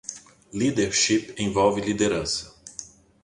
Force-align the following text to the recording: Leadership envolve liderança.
Leadership 0.51 1.35
envolve 1.37 1.79
liderança. 1.79 2.51